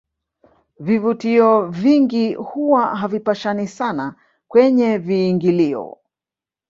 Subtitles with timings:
[0.79, 4.15] vivutio vingi huwa havipishani sana
[4.47, 5.97] kwenye viingilio